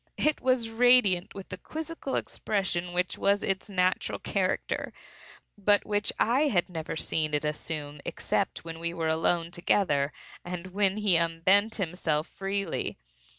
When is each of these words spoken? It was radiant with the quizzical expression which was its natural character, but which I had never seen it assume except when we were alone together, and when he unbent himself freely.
It 0.17 0.41
was 0.41 0.67
radiant 0.71 1.35
with 1.35 1.49
the 1.49 1.59
quizzical 1.59 2.15
expression 2.15 2.91
which 2.91 3.19
was 3.19 3.43
its 3.43 3.69
natural 3.69 4.17
character, 4.17 4.93
but 5.59 5.85
which 5.85 6.11
I 6.17 6.47
had 6.47 6.69
never 6.69 6.95
seen 6.95 7.35
it 7.35 7.45
assume 7.45 7.99
except 8.03 8.65
when 8.65 8.79
we 8.79 8.95
were 8.95 9.09
alone 9.09 9.51
together, 9.51 10.11
and 10.43 10.73
when 10.73 10.97
he 10.97 11.17
unbent 11.17 11.75
himself 11.75 12.27
freely. 12.27 12.97